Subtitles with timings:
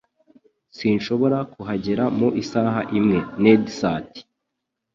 [0.77, 3.19] Sinshobora kuhagera mu isaha imwe.
[3.41, 4.11] (nadsat)